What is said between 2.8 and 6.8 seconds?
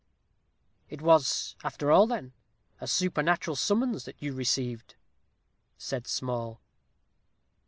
supernatural summons that you received?" said Small.